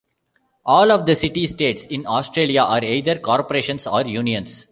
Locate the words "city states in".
1.13-2.07